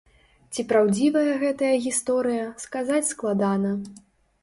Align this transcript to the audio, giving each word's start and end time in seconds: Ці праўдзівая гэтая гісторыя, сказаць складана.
Ці 0.55 0.63
праўдзівая 0.71 1.35
гэтая 1.45 1.71
гісторыя, 1.85 2.51
сказаць 2.67 3.07
складана. 3.15 3.71